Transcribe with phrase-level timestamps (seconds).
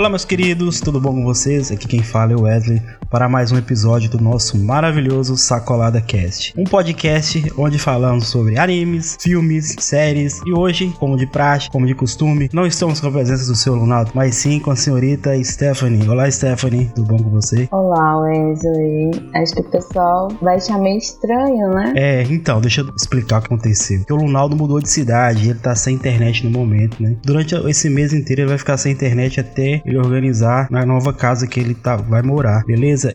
[0.00, 1.70] Olá, meus queridos, tudo bom com vocês?
[1.70, 6.54] Aqui quem fala é o Wesley para mais um episódio do nosso maravilhoso Sacolada Cast,
[6.56, 11.94] um podcast onde falamos sobre animes, filmes, séries e hoje, como de praxe, como de
[11.94, 16.08] costume, não estamos com a presença do seu Leonardo, mas sim com a senhorita Stephanie.
[16.08, 17.68] Olá, Stephanie, tudo bom com você?
[17.70, 19.10] Olá, Wesley.
[19.34, 21.92] Acho que o pessoal vai achar meio estranho, né?
[21.94, 24.02] É, então, deixa eu explicar o que aconteceu.
[24.08, 27.16] O Lunaldo mudou de cidade, ele tá sem internet no momento, né?
[27.22, 31.60] Durante esse mês inteiro ele vai ficar sem internet até organizar na nova casa que
[31.60, 33.12] ele tá, vai morar, beleza?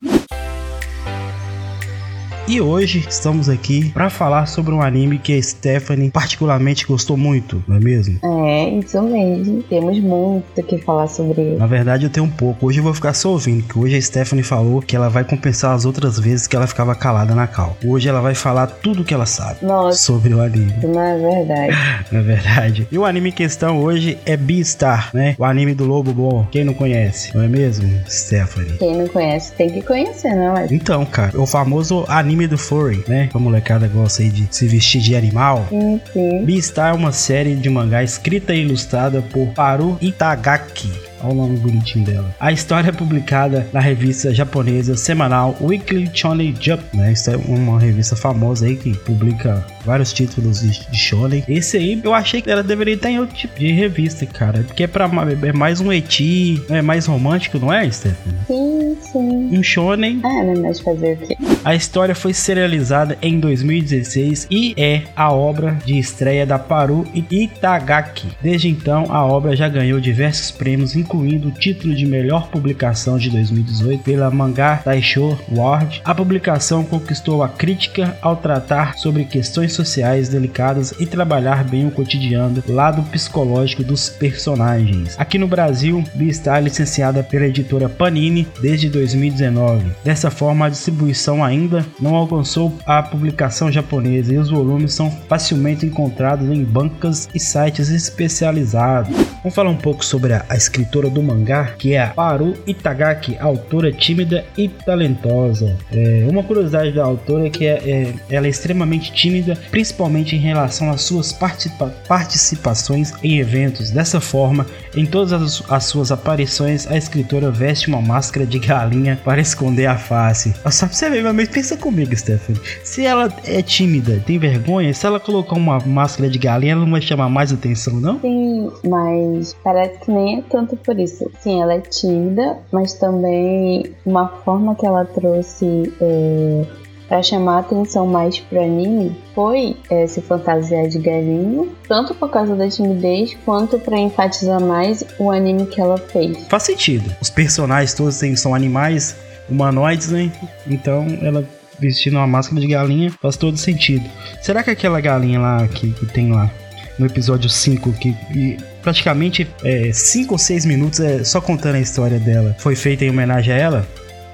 [2.48, 7.64] E hoje estamos aqui para falar sobre um anime que a Stephanie particularmente gostou muito,
[7.68, 8.20] não é mesmo?
[8.24, 9.64] É, isso mesmo.
[9.64, 11.58] Temos muito o que falar sobre ele.
[11.58, 12.68] Na verdade, eu tenho um pouco.
[12.68, 15.74] Hoje eu vou ficar só ouvindo, que hoje a Stephanie falou que ela vai compensar
[15.74, 17.76] as outras vezes que ela ficava calada na cal.
[17.84, 19.98] Hoje ela vai falar tudo que ela sabe Nossa.
[19.98, 20.72] sobre o anime.
[20.84, 21.76] Não é verdade.
[22.12, 22.88] Na verdade.
[22.92, 25.36] E o anime em questão hoje é Beastar, né?
[25.40, 26.48] O anime do Lobo Bom.
[26.52, 28.78] Quem não conhece, não é mesmo, Stephanie?
[28.78, 30.68] Quem não conhece tem que conhecer, não é?
[30.70, 33.30] Então, cara, o famoso anime do furry, né?
[33.34, 35.66] A molecada gosta aí de se vestir de animal.
[35.70, 36.46] Sim.
[36.46, 40.92] Beastar é uma série de mangá escrita e ilustrada por Paru Itagaki.
[41.22, 42.36] Olha o nome bonitinho dela.
[42.40, 47.12] A história é publicada na revista japonesa semanal Weekly Shonen Jump, né?
[47.12, 51.44] Isso é uma revista famosa aí que publica vários títulos de, de shonen.
[51.48, 54.84] Esse aí eu achei que ela deveria estar em outro tipo de revista, cara, porque
[54.84, 55.06] é para
[55.44, 58.38] é mais um eti, é mais romântico, não é, Stephanie?
[58.48, 59.58] Sim, sim.
[59.58, 60.20] Um shonen.
[60.24, 60.54] Ah, né?
[60.62, 61.38] Mas fazer o quê?
[61.64, 68.28] A história foi serializada em 2016 e é a obra de estreia da Paru Itagaki.
[68.42, 73.30] Desde então, a obra já ganhou diversos prêmios, incluindo o título de melhor publicação de
[73.30, 76.02] 2018 pela Mangá Taisho Award.
[76.04, 81.92] A publicação conquistou a crítica ao tratar sobre questões sociais delicadas e trabalhar bem o
[81.92, 85.16] cotidiano, lado psicológico dos personagens.
[85.18, 89.92] Aqui no Brasil, está licenciada pela editora Panini desde 2019.
[90.04, 95.86] Dessa forma, a distribuição ainda não alcançou a publicação japonesa e os volumes são facilmente
[95.86, 99.16] encontrados em bancas e sites especializados.
[99.44, 103.38] Vamos falar um pouco sobre a, a escritora do mangá, que é a Paru Itagaki,
[103.40, 105.78] autora tímida e talentosa.
[105.92, 110.40] É, uma curiosidade da autora é que é, é, ela é extremamente tímida, principalmente em
[110.40, 113.92] relação às suas participa participações em eventos.
[113.92, 119.20] Dessa forma, em todas as, as suas aparições, a escritora veste uma máscara de galinha
[119.24, 120.54] para esconder a face.
[120.72, 122.62] Só pra você ver, mas pensa comigo, Stephanie.
[122.84, 126.92] Se ela é tímida, tem vergonha, se ela colocar uma máscara de galinha, ela não
[126.92, 128.20] vai chamar mais atenção, não?
[128.20, 131.30] Sim, mas parece que nem é tanto por isso.
[131.40, 136.66] Sim, ela é tímida, mas também uma forma que ela trouxe é,
[137.08, 142.56] para chamar atenção mais pro anime foi é, se fantasiar de galinha, tanto por causa
[142.56, 146.46] da timidez quanto para enfatizar mais o anime que ela fez.
[146.48, 147.14] Faz sentido.
[147.22, 149.16] Os personagens todos têm, são animais
[149.50, 150.32] humanoides, né?
[150.68, 151.48] Então ela
[151.80, 154.10] vestindo uma máscara de galinha faz todo sentido.
[154.42, 156.50] Será que aquela galinha lá que, que tem lá
[156.98, 159.50] no episódio 5, que, que praticamente
[159.92, 163.52] 5 é, ou 6 minutos é só contando a história dela, foi feita em homenagem
[163.52, 163.88] a ela?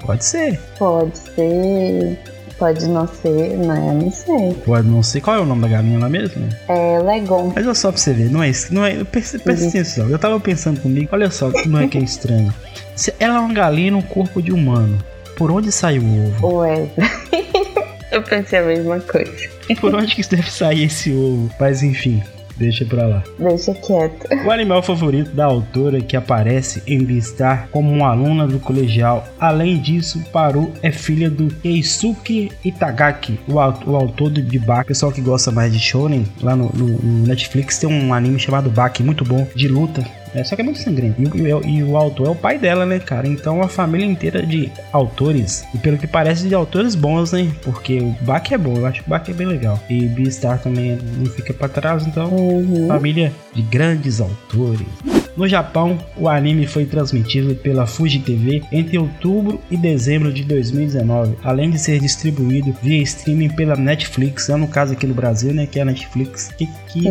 [0.04, 0.60] Pode ser.
[0.78, 2.18] Pode ser.
[2.58, 3.98] Pode não ser, né?
[4.00, 4.52] Não sei.
[4.64, 5.20] Pode não ser.
[5.22, 6.46] Qual é o nome da galinha lá mesmo?
[6.68, 7.50] É Legon.
[7.54, 8.74] Mas olha só pra você ver, não é isso.
[8.74, 10.08] Não é, presta, presta atenção.
[10.10, 12.52] Eu tava pensando comigo, olha só, não é que é estranho.
[12.94, 14.98] Se ela é uma galinha no corpo de humano,
[15.36, 16.58] por onde sai o ovo?
[16.58, 16.88] Ué.
[18.12, 19.32] Eu pensei a mesma coisa.
[19.80, 21.50] Por onde que deve sair esse ovo?
[21.58, 22.22] Mas enfim,
[22.62, 23.24] deixa pra lá.
[23.38, 24.28] Deixa quieto.
[24.46, 29.26] O animal favorito da autora que aparece em Beastar como uma aluna do colegial.
[29.38, 34.88] Além disso, Paru é filha do Keisuke Itagaki, o, o autor de Baki.
[34.88, 38.70] Pessoal que gosta mais de shonen, lá no, no, no Netflix tem um anime chamado
[38.70, 40.04] Baki, muito bom, de luta.
[40.34, 41.20] É, só que é muito sangrento.
[41.20, 43.26] E, e, e, o autor é o pai dela, né, cara?
[43.26, 47.50] Então a família inteira de autores, e pelo que parece, de autores bons, né?
[47.62, 49.78] Porque o Bach é bom, eu acho que o Bach é bem legal.
[49.88, 52.88] E Beastar também não fica pra trás, então uhum.
[52.88, 54.86] família de grandes autores.
[55.34, 61.36] No Japão, o anime foi transmitido pela Fuji TV entre outubro e dezembro de 2019,
[61.42, 65.66] além de ser distribuído via streaming pela Netflix, é no caso aqui no Brasil, né,
[65.66, 67.04] que é a Netflix que, que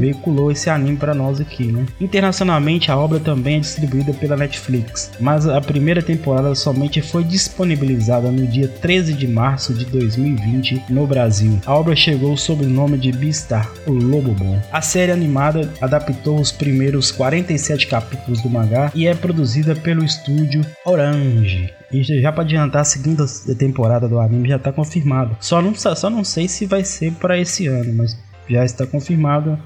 [0.00, 1.86] veiculou esse anime para nós aqui, né.
[2.00, 8.32] Internacionalmente, a obra também é distribuída pela Netflix, mas a primeira temporada somente foi disponibilizada
[8.32, 11.60] no dia 13 de março de 2020 no Brasil.
[11.64, 14.60] A obra chegou sob o nome de Beastar, o Lobo Bom.
[14.72, 20.04] A série animada adaptou os primeiros 45 47 capítulos do mangá e é produzida pelo
[20.04, 21.72] estúdio Orange.
[21.92, 23.26] E já para adiantar, a segunda
[23.58, 25.36] temporada do anime já está confirmada.
[25.40, 28.16] Só não, só não sei se vai ser para esse ano, mas
[28.48, 29.58] já está confirmada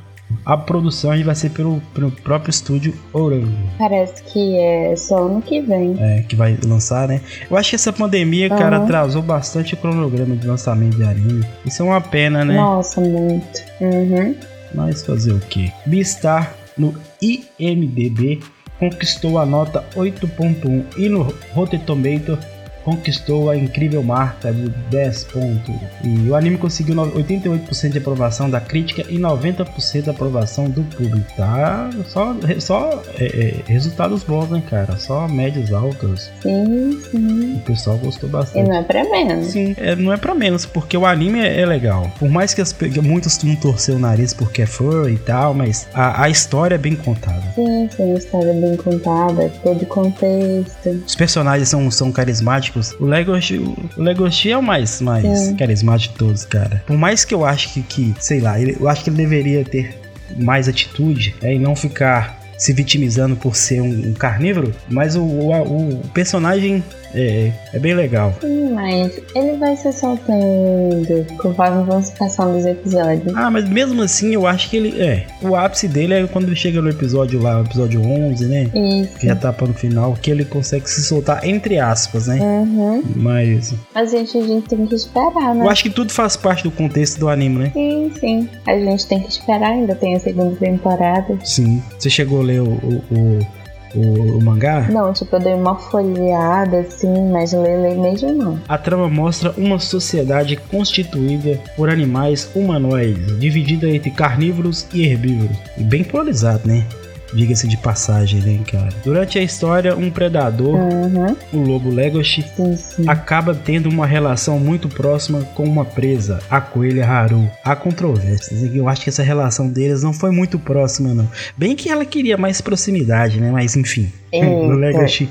[0.44, 3.52] A produção vai ser pelo, pelo próprio estúdio Orango.
[3.79, 5.96] Parece que é só ano que vem.
[5.99, 7.20] É, que vai lançar, né?
[7.49, 8.58] Eu acho que essa pandemia, uhum.
[8.58, 11.44] cara, atrasou bastante o cronograma de lançamento de anime.
[11.64, 12.56] Isso é uma pena, né?
[12.56, 13.62] Nossa, muito.
[13.81, 14.35] Uhum.
[14.75, 15.70] Mas fazer o quê?
[15.87, 18.41] Beastar no IMDB
[18.79, 21.23] conquistou a nota 8.1 e no
[21.53, 22.38] Rotten Tomato
[22.85, 25.75] conquistou a incrível marca de 10 pontos.
[26.03, 31.25] E o anime conseguiu 88% de aprovação da crítica e 90% de aprovação do público.
[31.37, 34.97] Tá só, só é, é, resultados bons, né, cara?
[34.97, 36.31] Só médias altas.
[36.43, 37.57] Sim, sim.
[37.57, 38.65] O pessoal gostou bastante.
[38.65, 39.47] E não é pra menos.
[39.47, 42.11] Sim, é, não é pra menos, porque o anime é, é legal.
[42.19, 45.89] Por mais que as, muitos não torcer o nariz porque é fã e tal, mas
[45.95, 47.43] a, a história é bem contada.
[47.55, 51.03] Sim, sim, a história é bem contada, todo contexto.
[51.07, 56.19] Os personagens são, são carismáticos o Legoshi, o Legoshi é o mais, mais carismático de
[56.19, 56.82] todos, cara.
[56.87, 59.65] Por mais que eu acho que, que sei lá, ele, eu acho que ele deveria
[59.65, 59.99] ter
[60.38, 65.23] mais atitude é, e não ficar se vitimizando por ser um, um carnívoro, mas o,
[65.23, 66.83] o, o personagem
[67.15, 68.35] é, é bem legal.
[68.41, 73.35] Sim, mas ele vai se soltando conforme vão se passando os episódios.
[73.37, 75.01] Ah, mas mesmo assim eu acho que ele.
[75.01, 75.27] É.
[75.41, 78.71] O ápice dele é quando ele chega no episódio lá, o episódio 11, né?
[78.75, 79.19] Isso.
[79.19, 82.41] Que já tá para no final, que ele consegue se soltar entre aspas, né?
[82.41, 83.03] Uhum.
[83.15, 83.73] Mas.
[83.95, 85.65] Mas a gente, a gente tem que esperar, né?
[85.65, 87.71] Eu acho que tudo faz parte do contexto do anime, né?
[87.73, 88.49] Sim, sim.
[88.67, 91.39] A gente tem que esperar, ainda tem a segunda temporada.
[91.45, 91.81] Sim.
[91.97, 93.64] Você chegou ler o, o, o
[93.94, 94.88] o, mangá?
[94.91, 98.61] Não, tipo, eu dei uma folheada assim, mas ler, ler mesmo não.
[98.69, 105.56] A trama mostra uma sociedade constituída por animais humanoides, dividida entre carnívoros e herbívoros.
[105.79, 106.85] E bem polarizado, né?
[107.32, 108.88] Diga-se de passagem, né, cara?
[109.05, 111.37] Durante a história, um predador, uhum.
[111.53, 113.09] o lobo Legoshi, sim, sim.
[113.09, 117.50] acaba tendo uma relação muito próxima com uma presa, a coelha Haru.
[117.65, 118.75] Há controvérsias.
[118.75, 121.29] Eu acho que essa relação deles não foi muito próxima, não.
[121.56, 123.50] Bem que ela queria mais proximidade, né?
[123.50, 124.12] Mas enfim.
[124.43, 125.29] O Legoshi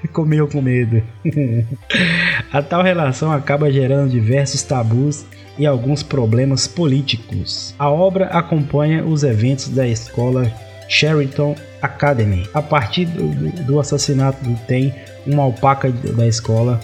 [0.00, 1.02] ficou meio com medo.
[2.52, 5.24] a tal relação acaba gerando diversos tabus
[5.58, 7.74] e alguns problemas políticos.
[7.78, 10.52] A obra acompanha os eventos da escola
[10.88, 12.46] Sheraton Academy.
[12.52, 13.28] A partir do,
[13.64, 14.92] do assassinato do Ten,
[15.26, 16.80] uma alpaca da escola,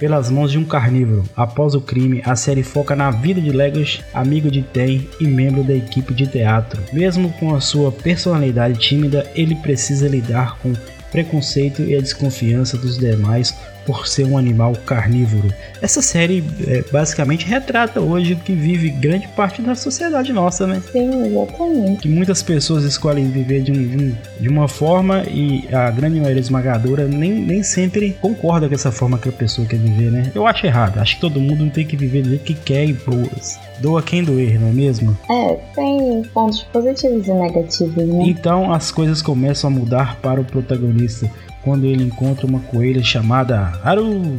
[0.00, 1.22] pelas mãos de um carnívoro.
[1.36, 5.62] Após o crime, a série foca na vida de Legos, amigo de Ten e membro
[5.62, 6.82] da equipe de teatro.
[6.92, 10.72] Mesmo com a sua personalidade tímida, ele precisa lidar com
[11.12, 13.54] preconceito e a desconfiança dos demais
[13.84, 15.52] por ser um animal carnívoro.
[15.80, 20.82] Essa série é, basicamente retrata hoje o que vive grande parte da sociedade nossa, né?
[20.92, 22.02] Sim, exatamente.
[22.02, 27.06] Que muitas pessoas escolhem viver de, um, de uma forma e a grande maioria esmagadora
[27.06, 30.30] nem, nem sempre concorda com essa forma que a pessoa quer viver, né?
[30.34, 30.98] Eu acho errado.
[30.98, 33.58] Acho que todo mundo tem que viver do jeito que quer e boas.
[33.78, 35.16] Doa quem doer, não é mesmo?
[35.30, 38.24] É, tem pontos positivos e negativos, né?
[38.26, 41.30] Então as coisas começam a mudar para o protagonista
[41.62, 44.38] quando ele encontra uma coelha chamada Haru.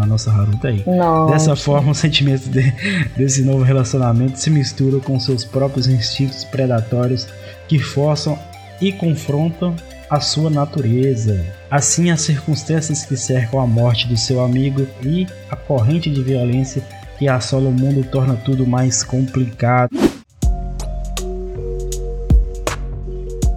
[0.00, 0.82] A nossa Haru tá aí.
[0.86, 1.32] Nossa.
[1.32, 2.72] Dessa forma, o sentimento de,
[3.16, 7.26] desse novo relacionamento se mistura com seus próprios instintos predatórios
[7.68, 8.38] que forçam
[8.80, 9.74] e confrontam
[10.08, 11.44] a sua natureza.
[11.70, 16.82] Assim, as circunstâncias que cercam a morte do seu amigo e a corrente de violência
[17.18, 19.90] que assola o mundo torna tudo mais complicado.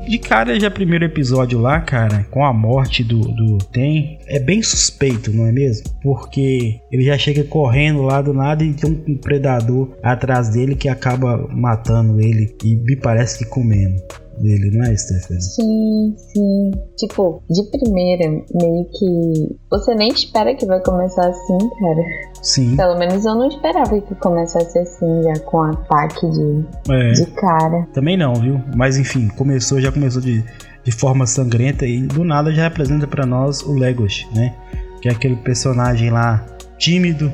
[0.07, 4.61] De cara já primeiro episódio lá, cara, com a morte do, do Ten, é bem
[4.61, 5.89] suspeito, não é mesmo?
[6.01, 10.87] Porque ele já chega correndo lá do nada e tem um predador atrás dele que
[10.87, 14.01] acaba matando ele e me parece que comendo
[14.41, 15.41] dele, não é, Stephanie?
[15.41, 16.71] Sim, sim.
[16.97, 19.57] Tipo, de primeira, meio que.
[19.69, 22.03] Você nem espera que vai começar assim, cara.
[22.41, 22.75] Sim.
[22.75, 27.11] Pelo menos eu não esperava que começasse assim, já com ataque de, é.
[27.11, 27.87] de cara.
[27.93, 28.61] Também não, viu?
[28.75, 30.43] Mas enfim, começou, já começou de,
[30.83, 34.55] de forma sangrenta e do nada já apresenta para nós o Legos, né?
[35.01, 36.45] Que é aquele personagem lá
[36.77, 37.31] tímido.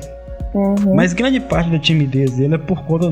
[0.54, 0.94] Uhum.
[0.94, 3.10] Mas grande parte da timidez dele é por conta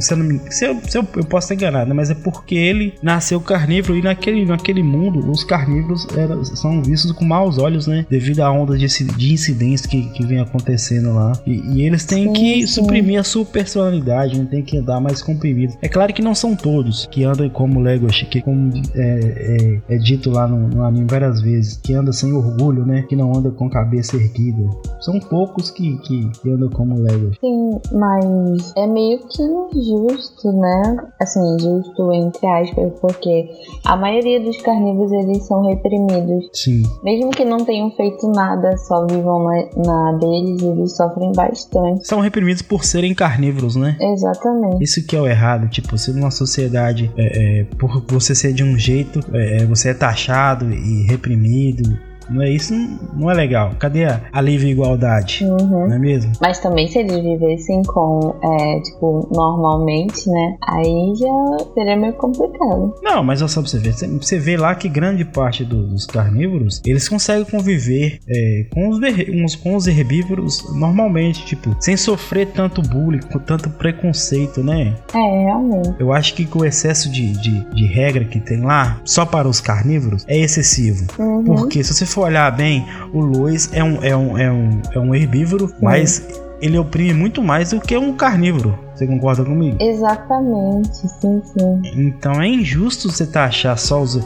[0.00, 2.94] se eu, não, se eu, se eu, eu, posso estar enganado, mas é porque ele
[3.02, 8.06] nasceu carnívoro e naquele, naquele mundo os carnívoros eram, são vistos com maus olhos, né?
[8.08, 11.32] Devido à onda de, de incidentes que, que vem acontecendo lá.
[11.46, 12.66] E, e eles têm sim, que sim.
[12.66, 15.74] suprimir a sua personalidade, não tem que andar mais comprimido.
[15.80, 19.98] É claro que não são todos que andam como Legoshi, que como é, é, é
[19.98, 23.02] dito lá no, no, anime várias vezes, que anda sem orgulho, né?
[23.08, 24.62] Que não anda com cabeça erguida.
[25.00, 27.38] São poucos que, que, que andam como Legoshi.
[27.40, 29.42] Sim, mas é meio que
[29.82, 30.96] justo, né?
[31.20, 33.48] Assim, justo entre aspas, porque
[33.84, 36.48] a maioria dos carnívoros eles são reprimidos.
[36.52, 36.82] Sim.
[37.02, 42.06] Mesmo que não tenham feito nada, só vivam na, na deles, eles sofrem bastante.
[42.06, 43.96] São reprimidos por serem carnívoros, né?
[44.00, 44.82] Exatamente.
[44.82, 48.62] Isso que é o errado, tipo, se numa sociedade, é, é, por você ser de
[48.62, 52.74] um jeito, é, é você é taxado e reprimido, não é isso?
[53.14, 53.72] Não é legal.
[53.78, 55.44] Cadê a, a livre igualdade?
[55.44, 55.88] Uhum.
[55.88, 56.32] Não é mesmo?
[56.40, 60.56] Mas também se eles vivessem com, é, tipo, normalmente, né?
[60.68, 62.94] Aí já seria meio complicado.
[63.02, 63.92] Não, mas olha só pra você ver.
[63.92, 69.56] Você vê lá que grande parte do, dos carnívoros, eles conseguem conviver é, com, os,
[69.56, 74.94] com os herbívoros normalmente, tipo, sem sofrer tanto bullying, com tanto preconceito, né?
[75.14, 75.94] É, realmente.
[75.98, 79.60] Eu acho que o excesso de, de, de regra que tem lá, só para os
[79.60, 81.06] carnívoros, é excessivo.
[81.18, 81.44] Uhum.
[81.44, 84.98] Porque se você for olhar bem, o Lois é um, é um, é um, é
[84.98, 86.26] um herbívoro, mas
[86.62, 88.85] ele oprime muito mais do que um carnívoro.
[88.96, 89.76] Você concorda comigo?
[89.78, 91.82] Exatamente, sim, sim.
[91.96, 94.18] Então é injusto você taxar só os,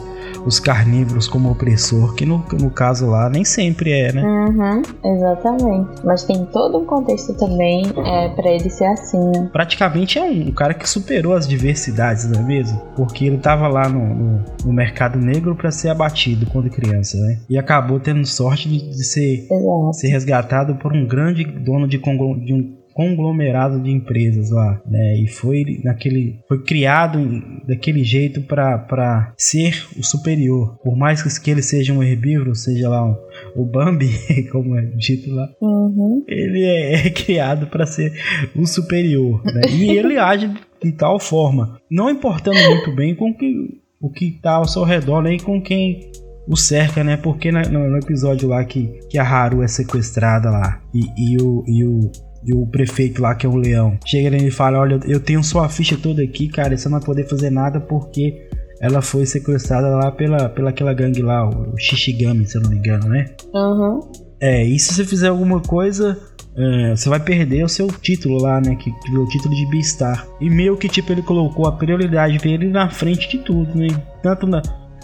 [0.45, 4.23] os carnívoros como opressor, que no, no caso lá nem sempre é, né?
[4.23, 6.05] Uhum, exatamente.
[6.05, 9.49] Mas tem todo um contexto também é, para ele ser assim, né?
[9.51, 12.79] Praticamente é um, um, cara que superou as diversidades, não é mesmo?
[12.95, 17.39] Porque ele tava lá no, no, no mercado negro para ser abatido quando criança, né?
[17.49, 19.47] E acabou tendo sorte de, de ser,
[19.91, 25.17] ser resgatado por um grande dono de, de um conglomerado de empresas lá, né?
[25.17, 27.19] E foi naquele foi criado
[27.67, 30.77] daquele jeito para ser o superior.
[30.83, 33.15] Por mais que ele seja um herbívoro, seja lá um,
[33.55, 34.09] o Bambi,
[34.51, 36.23] como é dito lá, uhum.
[36.27, 38.13] ele é, é criado para ser
[38.55, 39.61] o superior, né?
[39.69, 40.51] E ele age
[40.83, 45.21] de tal forma, não importando muito bem com que, o que está ao seu redor,
[45.21, 46.11] nem com quem
[46.47, 47.17] o cerca, né?
[47.17, 51.63] Porque no, no, episódio lá que, que a Haru é sequestrada lá e, e, o,
[51.67, 52.11] e o
[52.43, 55.43] e o prefeito lá, que é o leão, chega nele e fala: Olha, eu tenho
[55.43, 58.47] sua ficha toda aqui, cara, você não vai poder fazer nada porque
[58.81, 62.77] ela foi sequestrada lá pela, pela aquela gangue lá, o Shishigami, se eu não me
[62.77, 63.25] engano, né?
[63.53, 63.99] Uhum.
[64.39, 66.17] É, e se você fizer alguma coisa,
[66.57, 68.75] é, você vai perder o seu título lá, né?
[68.75, 70.27] Que, que é o título de Beastar.
[70.39, 73.87] E meio que tipo ele colocou a prioridade dele na frente de tudo, né?
[74.23, 74.61] Tanto na,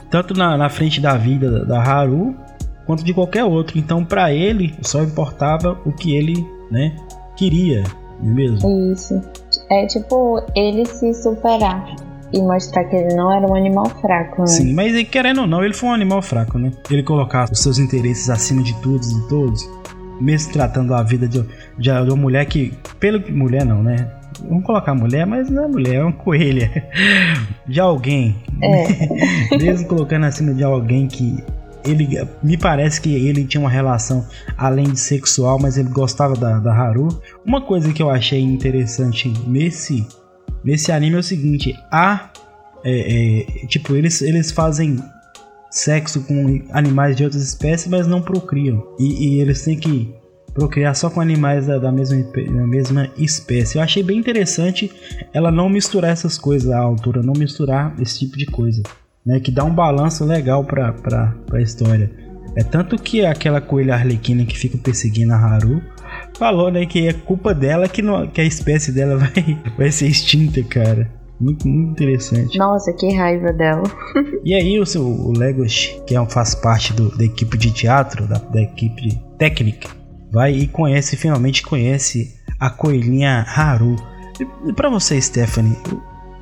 [0.09, 2.35] tanto na, na frente da vida da, da Haru
[2.87, 3.77] quanto de qualquer outro.
[3.77, 6.33] Então, para ele, só importava o que ele,
[6.71, 6.95] né?
[7.37, 7.83] Queria,
[8.21, 8.91] não é mesmo?
[8.91, 9.21] Isso.
[9.71, 11.95] É tipo ele se superar
[12.33, 14.47] e mostrar que ele não era um animal fraco, né?
[14.47, 16.71] Sim, mas querendo ou não, ele foi um animal fraco, né?
[16.89, 19.67] Ele colocar os seus interesses acima de todos e todos,
[20.19, 21.45] mesmo tratando a vida de,
[21.77, 24.11] de, uma mulher que, pelo que mulher não, né?
[24.47, 26.69] Vamos colocar mulher, mas não é mulher, é uma coelha.
[27.65, 28.35] De alguém.
[28.61, 29.57] É.
[29.57, 31.43] mesmo colocando acima de alguém que
[31.85, 32.07] ele
[32.43, 34.25] me parece que ele tinha uma relação
[34.57, 37.21] além de sexual, mas ele gostava da, da Haru.
[37.45, 40.05] Uma coisa que eu achei interessante nesse
[40.63, 42.29] nesse anime é o seguinte: a
[42.83, 44.97] é, é, tipo eles eles fazem
[45.69, 50.13] sexo com animais de outras espécies, mas não procriam e, e eles têm que
[50.53, 53.77] procriar só com animais da, da, mesma, da mesma espécie.
[53.77, 54.91] Eu achei bem interessante
[55.31, 58.81] ela não misturar essas coisas, a altura, não misturar esse tipo de coisa
[59.27, 60.95] né, que dá um balanço legal para
[61.51, 62.09] a história.
[62.55, 65.81] É tanto que aquela coelha arlequina que fica perseguindo a Haru
[66.39, 70.07] falou, né, que é culpa dela que, não, que a espécie dela vai, vai ser
[70.07, 71.11] extinta, cara.
[71.39, 72.57] Muito, muito interessante.
[72.57, 73.83] Nossa, que raiva dela.
[74.43, 78.25] e aí o, seu, o Legos, que é, faz parte do, da equipe de teatro,
[78.25, 79.89] da, da equipe técnica,
[80.31, 83.97] vai e conhece, finalmente conhece a coelhinha Haru.
[84.39, 85.77] E, e para você, Stephanie,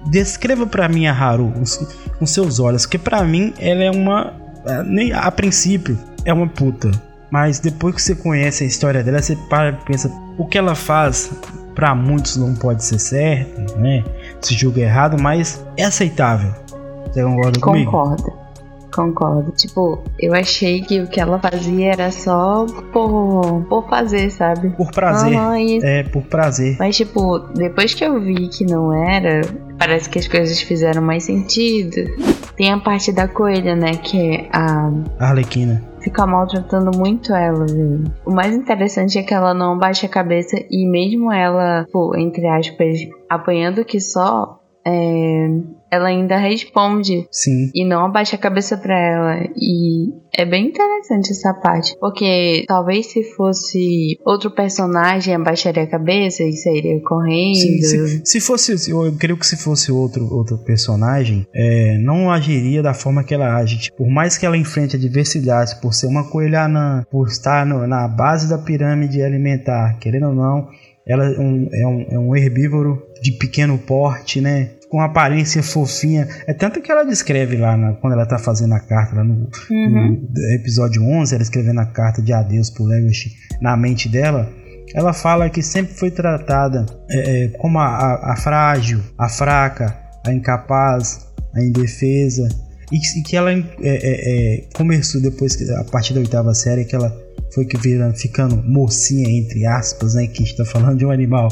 [0.08, 1.52] Descreva para mim a Haru
[2.20, 4.34] com seus olhos, porque para mim ela é uma
[4.66, 6.92] é, nem a princípio é uma puta,
[7.30, 10.76] mas depois que você conhece a história dela, você para e pensa o que ela
[10.76, 11.32] faz
[11.76, 14.04] para muitos não pode ser certo, né?
[14.42, 16.54] Se julga errado, mas é aceitável.
[17.12, 17.92] Você concorda comigo?
[17.92, 18.45] Concordo.
[18.94, 19.52] Concordo.
[19.52, 24.70] Tipo, eu achei que o que ela fazia era só por, por fazer, sabe?
[24.72, 25.38] Por prazer.
[25.38, 25.80] Uhum, e...
[25.84, 26.76] É, por prazer.
[26.80, 29.42] Mas, tipo, depois que eu vi que não era,
[29.78, 31.96] parece que as coisas fizeram mais sentido.
[32.56, 33.96] Tem a parte da coelha, né?
[33.96, 34.92] Que é a.
[35.20, 38.04] Arlequina fica maltratando muito ela, velho.
[38.24, 42.48] O mais interessante é que ela não baixa a cabeça e mesmo ela, pô, entre
[42.48, 45.48] aspas, apanhando que só, é,
[45.96, 47.28] ela ainda responde.
[47.32, 47.72] Sim.
[47.74, 49.50] E não abaixa a cabeça pra ela.
[49.56, 51.96] E é bem interessante essa parte.
[52.00, 57.56] Porque talvez se fosse outro personagem, abaixaria a cabeça e sairia correndo.
[57.56, 62.82] Sim, se, se fosse, eu creio que se fosse outro, outro personagem, é, não agiria
[62.82, 63.78] da forma que ela age.
[63.78, 67.88] Tipo, por mais que ela enfrente adversidades, por ser uma coelha anã, por estar no,
[67.88, 70.68] na base da pirâmide alimentar, querendo ou não
[71.08, 74.72] ela é um, é um, é um herbívoro de pequeno porte, né?
[74.90, 76.28] Com aparência fofinha.
[76.48, 79.50] É tanto que ela descreve lá na, quando ela tá fazendo a carta, lá no,
[79.70, 80.28] uhum.
[80.32, 84.50] no, episódio 11, ela escrevendo a carta de adeus pro Legoshi na mente dela.
[84.94, 89.98] Ela fala que sempre foi tratada é, é, como a, a, a, frágil, a fraca,
[90.26, 92.48] a incapaz, a indefesa.
[92.92, 96.96] E, e que ela é, é, é começou depois, a partir da oitava série, que
[96.96, 100.28] ela foi que virando, ficando mocinha, entre aspas, né?
[100.28, 101.48] Que está falando de um animal,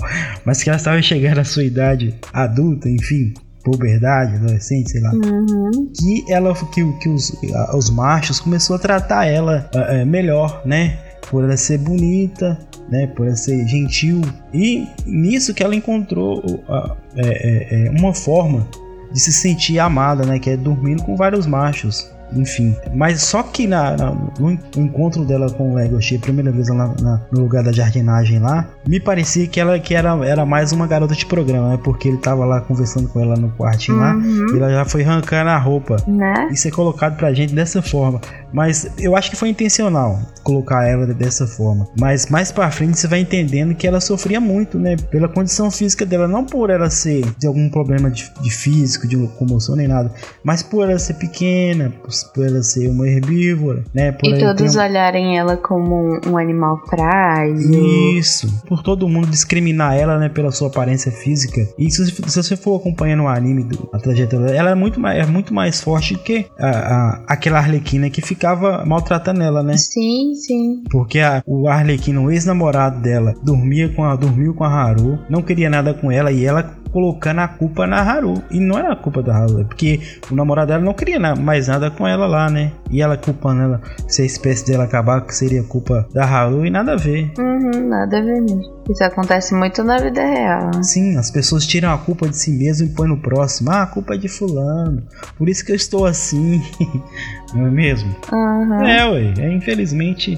[0.45, 3.33] mas que ela estava chegando à sua idade adulta, enfim,
[3.63, 5.11] puberdade, adolescente, sei lá.
[5.13, 5.91] Uhum.
[5.97, 7.33] Que ela, que, que os,
[7.73, 10.99] os machos começou a tratar ela é, melhor, né?
[11.29, 12.59] Por ela ser bonita,
[12.89, 13.07] né?
[13.07, 14.21] Por ela ser gentil.
[14.53, 18.67] E nisso que ela encontrou uh, é, é, uma forma
[19.11, 20.37] de se sentir amada, né?
[20.37, 22.75] Que é dormindo com vários machos enfim.
[22.93, 26.93] Mas só que na, na, no encontro dela com o Legoshi, a primeira vez lá
[27.01, 30.87] na, no lugar da jardinagem lá, me parecia que ela que era, era mais uma
[30.87, 31.79] garota de programa, né?
[31.83, 34.03] Porque ele tava lá conversando com ela no quartinho uhum.
[34.03, 35.97] lá, e ela já foi arrancando a roupa.
[36.07, 36.49] Né?
[36.51, 38.19] Isso é colocado pra gente dessa forma.
[38.53, 41.87] Mas eu acho que foi intencional colocar ela dessa forma.
[41.99, 44.95] Mas mais para frente você vai entendendo que ela sofria muito, né?
[45.09, 49.15] Pela condição física dela, não por ela ser de algum problema de, de físico, de
[49.15, 50.11] locomoção nem nada,
[50.43, 51.91] mas por ela ser pequena,
[52.33, 54.11] por ela ser uma herbívora, né?
[54.11, 58.17] Por e todos olharem ela como um animal frágil.
[58.17, 58.61] Isso.
[58.67, 60.29] Por todo mundo discriminar ela, né?
[60.29, 61.67] Pela sua aparência física.
[61.77, 65.19] E se, se você for acompanhando o anime, a trajetória dela, ela é muito mais,
[65.19, 69.77] é muito mais forte que a, a, aquela arlequina que fica ficava maltratando ela, né?
[69.77, 70.83] Sim, sim.
[70.91, 75.41] Porque a, o Arlequino, o ex-namorado dela, dormia com a, dormiu com a Haru, não
[75.41, 78.41] queria nada com ela e ela colocando a culpa na Haru.
[78.51, 79.99] E não era a culpa da Haru, é porque
[80.31, 82.71] o namorado dela não queria mais nada com ela lá, né?
[82.91, 86.69] E ela culpando ela, se a espécie dela acabar, que seria culpa da Haru e
[86.69, 87.33] nada a ver.
[87.39, 88.83] Uhum, nada a ver mesmo.
[88.89, 90.65] Isso acontece muito na vida real.
[90.75, 90.83] Né?
[90.83, 93.71] Sim, as pessoas tiram a culpa de si mesmo e põem no próximo.
[93.71, 95.01] Ah, a culpa é de fulano.
[95.37, 96.61] Por isso que eu estou assim.
[97.55, 98.13] não é mesmo?
[98.31, 98.83] Uhum.
[98.83, 99.33] É, ué.
[99.39, 100.37] É, infelizmente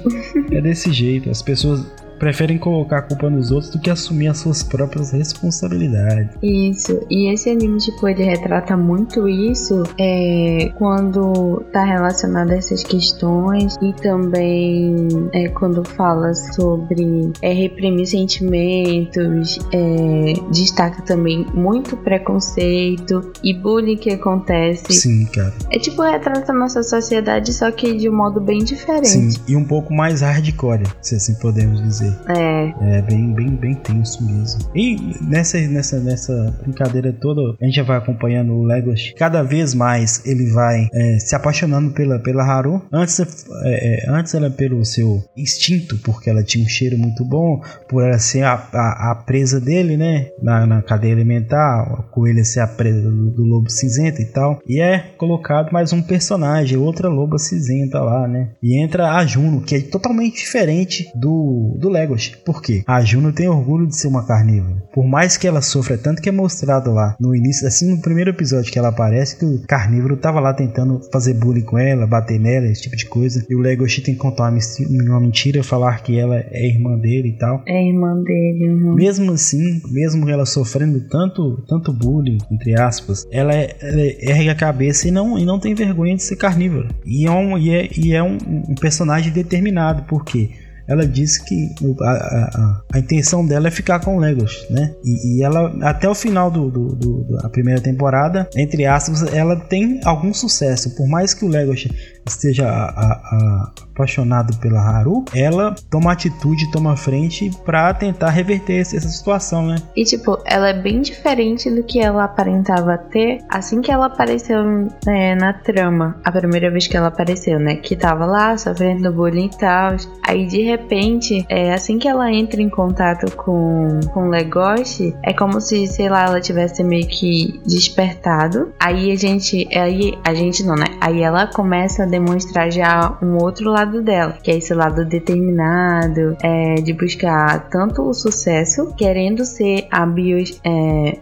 [0.51, 1.29] é desse jeito.
[1.29, 1.85] As pessoas
[2.19, 6.29] preferem colocar a culpa nos outros do que assumir as suas próprias responsabilidades.
[6.41, 12.83] Isso, e esse anime, tipo, ele retrata muito isso é, quando tá relacionado a essas
[12.83, 23.31] questões e também é, quando fala sobre é, reprimir sentimentos, é, destaca também muito preconceito
[23.43, 24.93] e bullying que acontece.
[24.93, 25.53] Sim, cara.
[25.71, 29.07] É tipo, retrata a nossa sociedade, só que de um modo bem diferente.
[29.07, 32.04] Sim, e um pouco mais hardcore, se assim podemos dizer.
[32.27, 32.97] É.
[32.97, 34.69] É bem, bem, bem tenso mesmo.
[34.75, 39.13] E nessa, nessa, nessa brincadeira toda, a gente já vai acompanhando o Legolas.
[39.17, 42.81] Cada vez mais ele vai é, se apaixonando pela, pela Haru.
[42.91, 47.61] Antes, é, é, antes ela pelo seu instinto, porque ela tinha um cheiro muito bom,
[47.89, 50.27] por ela ser a, a, a presa dele, né?
[50.41, 54.59] Na, na cadeia alimentar, a coelha ser a presa do, do lobo cinzento e tal.
[54.67, 58.49] E é colocado mais um personagem, outra loba cinzenta lá, né?
[58.61, 62.27] E entra a Juno, que é totalmente diferente do, do Legolas.
[62.45, 62.83] Por quê?
[62.85, 64.83] A Juno tem orgulho de ser uma carnívora.
[64.93, 68.29] Por mais que ela sofra, tanto que é mostrado lá no início, assim no primeiro
[68.29, 72.39] episódio que ela aparece, que o carnívoro tava lá tentando fazer bullying com ela, bater
[72.39, 73.45] nela, esse tipo de coisa.
[73.49, 74.51] E o Legoshi tem que contar
[74.89, 77.63] uma, mentira, falar que ela é irmã dele e tal.
[77.65, 78.93] É irmã dele, uhum.
[78.93, 84.55] Mesmo assim, mesmo ela sofrendo tanto, tanto bullying, entre aspas, ela, é, ela ergue a
[84.55, 86.89] cabeça e não, e não tem vergonha de ser carnívora.
[87.05, 88.37] E é um, e é, e é um,
[88.69, 90.51] um personagem determinado, por quê?
[90.87, 91.69] Ela disse que
[92.01, 94.93] a, a, a, intenção dela é ficar com o Legolas, né?
[95.03, 99.55] E, e, ela, até o final do, do, do, da primeira temporada, entre aspas, ela
[99.55, 100.95] tem algum sucesso.
[100.95, 101.87] Por mais que o Legolas
[102.25, 109.65] esteja a, apaixonado pela Haru, ela toma atitude, toma frente para tentar reverter essa situação,
[109.65, 109.77] né?
[109.95, 114.63] E tipo, ela é bem diferente do que ela aparentava ter assim que ela apareceu
[115.05, 117.75] né, na trama, a primeira vez que ela apareceu, né?
[117.75, 119.95] Que tava lá sofrendo bullying e tal.
[120.27, 125.61] Aí de repente, é, assim que ela entra em contato com, com Legoshi, é como
[125.61, 128.73] se, sei lá, ela tivesse meio que despertado.
[128.79, 130.87] Aí a gente, aí a gente não, né?
[130.99, 135.05] Aí ela começa a demonstrar já um outro lado lado dela, que é esse lado
[135.05, 141.19] determinado, é, de buscar tanto o sucesso, querendo ser a bio, é,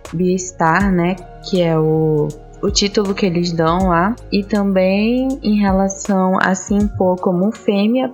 [0.92, 1.16] né?
[1.50, 2.28] Que é o
[2.62, 8.10] o título que eles dão lá e também em relação a se impor como fêmea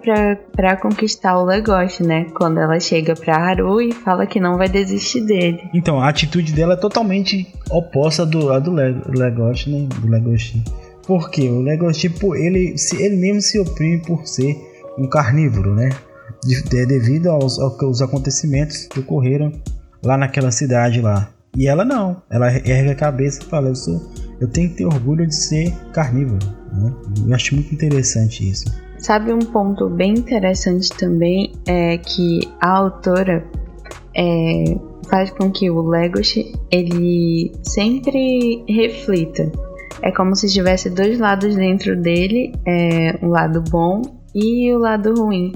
[0.52, 2.26] para conquistar o Legoshi, né?
[2.34, 5.70] Quando ela chega para Haru e fala que não vai desistir dele.
[5.72, 9.88] Então, a atitude dela é totalmente oposta do, a do Legoshi, né?
[10.02, 10.64] Do Legoshi.
[11.10, 14.56] Porque o Legolas, tipo, ele, ele mesmo se oprime por ser
[14.96, 15.90] um carnívoro, né?
[16.44, 19.52] de, de, devido aos, aos acontecimentos que ocorreram
[20.04, 21.30] lá naquela cidade lá.
[21.58, 24.00] E ela não, ela ergue a cabeça e fala: eu, sou,
[24.40, 26.46] eu tenho que ter orgulho de ser carnívoro.
[26.74, 26.94] Né?
[27.28, 28.66] Eu acho muito interessante isso.
[29.00, 33.44] Sabe um ponto bem interessante também é que a autora
[34.16, 34.78] é,
[35.10, 39.52] faz com que o Legoshi ele sempre reflita.
[40.02, 44.02] É como se tivesse dois lados dentro dele, é, um lado bom
[44.34, 45.54] e o lado ruim.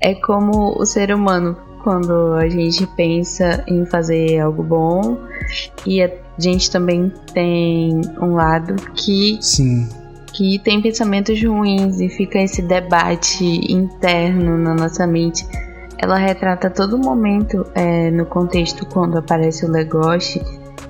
[0.00, 5.18] É como o ser humano quando a gente pensa em fazer algo bom
[5.86, 9.88] e a gente também tem um lado que Sim.
[10.32, 15.46] que tem pensamentos ruins e fica esse debate interno na nossa mente.
[15.98, 20.42] Ela retrata todo momento é, no contexto quando aparece o Legoshi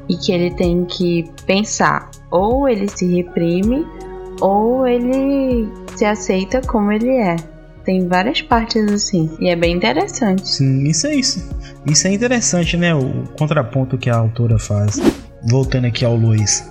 [0.08, 3.86] e que ele tem que pensar ou ele se reprime
[4.40, 7.36] ou ele se aceita como ele é.
[7.84, 9.30] Tem várias partes assim.
[9.38, 10.48] E é bem interessante.
[10.48, 11.48] Sim, isso é isso.
[11.86, 12.94] Isso é interessante, né?
[12.94, 15.00] O contraponto que a autora faz.
[15.48, 16.68] Voltando aqui ao Luiz.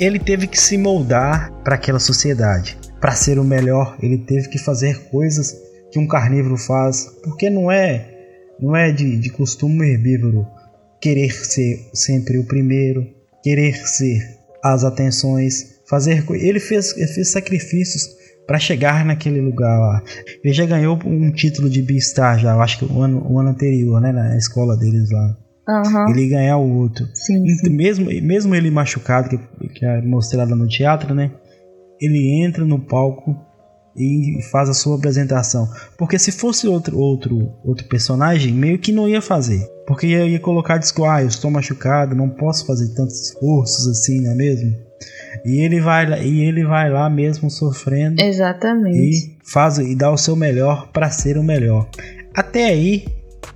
[0.00, 2.78] Ele teve que se moldar para aquela sociedade.
[3.00, 5.54] Para ser o melhor, ele teve que fazer coisas
[5.92, 7.06] que um carnívoro faz.
[7.22, 8.14] Porque não é
[8.58, 10.46] não é de, de costume herbívoro
[11.00, 13.06] querer ser sempre o primeiro,
[13.42, 14.22] querer ser
[14.72, 18.08] as atenções, fazer ele fez, ele fez sacrifícios
[18.46, 20.02] para chegar naquele lugar lá.
[20.42, 23.50] Ele já ganhou um título de Beastar já, eu acho que o ano, o ano
[23.50, 25.36] anterior, né, na escola deles lá.
[25.68, 26.10] Uhum.
[26.10, 27.08] Ele ganhar o outro.
[27.12, 27.70] Sim, sim.
[27.70, 31.32] Mesmo, mesmo ele machucado, que, que é mostrado no teatro, né?
[32.00, 33.36] Ele entra no palco
[33.96, 35.68] e faz a sua apresentação.
[35.96, 39.66] Porque se fosse outro outro outro personagem, meio que não ia fazer.
[39.86, 44.20] Porque ia, ia colocar disco, ah, eu estou machucado, não posso fazer tantos esforços assim,
[44.20, 44.74] não é mesmo?
[45.44, 48.20] E ele vai lá, e ele vai lá mesmo sofrendo.
[48.20, 48.98] Exatamente.
[48.98, 51.88] E faz e dá o seu melhor para ser o melhor.
[52.34, 53.06] Até aí,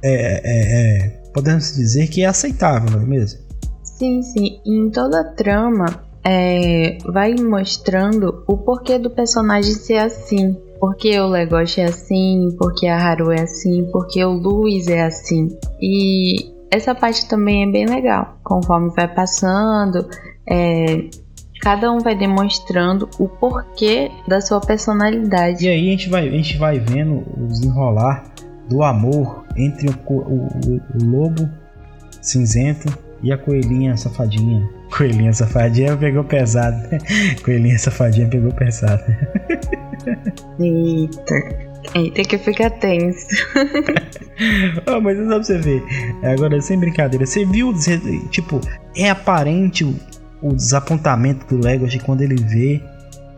[0.02, 3.40] é, é, é, podemos dizer que é aceitável, não é mesmo?
[3.82, 4.60] Sim, sim.
[4.64, 10.56] Em toda a trama, é, vai mostrando o porquê do personagem ser assim.
[10.78, 15.48] Porque o Legoshi é assim, porque a Haru é assim, porque o Luiz é assim.
[15.80, 18.38] E essa parte também é bem legal.
[18.42, 20.08] Conforme vai passando,
[20.48, 21.04] é,
[21.60, 25.66] cada um vai demonstrando o porquê da sua personalidade.
[25.66, 28.24] E aí a gente vai, a gente vai vendo o desenrolar
[28.66, 31.46] do amor entre o, o, o, o lobo
[32.22, 32.88] cinzento
[33.22, 34.79] e a coelhinha safadinha.
[34.90, 36.76] Coelhinha safadinha pegou pesado.
[37.44, 39.02] coelhinha safadinha pegou pesado.
[40.58, 41.70] Eita.
[41.94, 43.26] Eita que fica tenso.
[44.86, 45.82] oh, mas não dá pra você ver.
[46.22, 47.72] Agora, sem brincadeira, você viu,
[48.30, 48.60] tipo,
[48.96, 49.94] é aparente o,
[50.42, 52.82] o desapontamento do Legoshi quando ele vê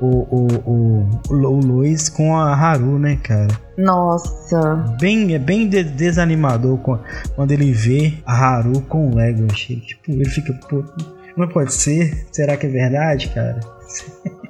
[0.01, 3.49] o, o, o, o Luiz com a Haru, né, cara?
[3.79, 4.75] Nossa.
[5.01, 6.79] Bem, é bem de desanimador
[7.37, 9.77] quando ele vê a Haru com o Legoshi.
[9.77, 10.85] Tipo, ele fica, pô,
[11.37, 12.27] não pode ser?
[12.31, 13.61] Será que é verdade, cara?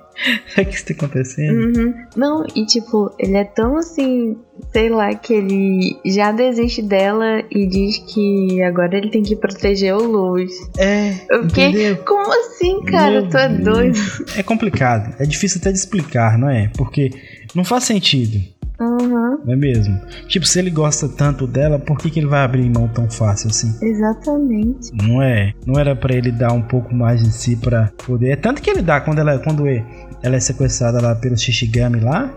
[0.54, 1.78] Será que isso tá acontecendo?
[1.78, 1.94] Uhum.
[2.16, 4.36] Não, e tipo, ele é tão assim,
[4.72, 9.94] sei lá, que ele já desiste dela e diz que agora ele tem que proteger
[9.94, 10.52] o Luz.
[10.78, 11.14] É.
[11.36, 11.96] O quê?
[12.06, 13.22] Como assim, cara?
[13.22, 13.98] Meu tu é doido.
[14.36, 15.14] É complicado.
[15.18, 16.70] É difícil até de explicar, não é?
[16.76, 17.10] Porque
[17.54, 18.40] não faz sentido.
[18.80, 19.31] Uhum.
[19.44, 20.00] Não é mesmo?
[20.28, 23.50] Tipo, se ele gosta tanto dela, por que, que ele vai abrir mão tão fácil
[23.50, 23.74] assim?
[23.82, 24.90] Exatamente.
[24.94, 25.52] Não é?
[25.66, 28.30] Não era para ele dar um pouco mais de si para poder.
[28.30, 32.32] É tanto que ele dá quando ela, quando ela é sequestrada lá pelo Shishigami lá.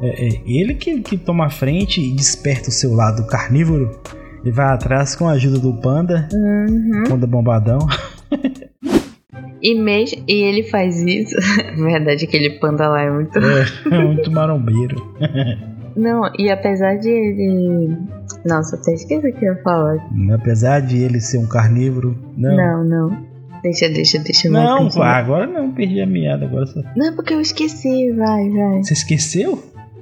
[0.00, 4.00] É, é ele que, que toma a frente e desperta o seu lado carnívoro.
[4.44, 6.28] E vai atrás com a ajuda do panda.
[6.32, 7.04] Uhum.
[7.08, 7.78] Panda bombadão.
[9.60, 11.34] E, mesmo, e ele faz isso.
[11.76, 13.38] verdade, aquele panda lá é muito.
[13.38, 15.14] É, é muito marombeiro.
[15.98, 17.96] Não, e apesar de ele.
[18.44, 19.98] Nossa, até esqueci o que eu ia falar.
[20.32, 22.16] Apesar de ele ser um carnívoro.
[22.36, 22.84] Não, não.
[22.84, 23.28] não.
[23.62, 24.48] Deixa, deixa, deixa.
[24.48, 26.46] Não, agora não, perdi a meada.
[26.46, 26.80] Agora só...
[26.96, 28.82] Não, porque eu esqueci, vai, vai.
[28.82, 29.60] Você esqueceu?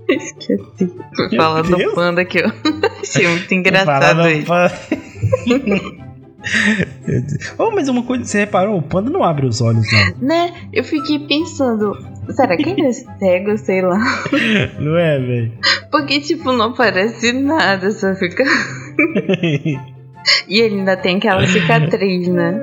[0.08, 0.92] Esqueci.
[1.34, 2.52] Falar do panda que eu
[3.00, 4.52] achei muito engraçado isso.
[7.58, 8.76] oh, mas uma coisa, você reparou?
[8.76, 10.28] O panda não abre os olhos, não.
[10.28, 10.52] Né?
[10.72, 11.92] Eu fiquei pensando,
[12.32, 13.98] será que ele é cego, sei lá?
[14.78, 15.52] Não é, velho?
[15.90, 18.44] Porque, tipo, não parece nada, só fica.
[20.48, 22.54] e ele ainda tem aquela cicatriz, né?